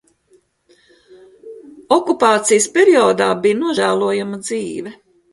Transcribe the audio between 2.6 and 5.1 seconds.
periodā bija nožēlojama dzīve.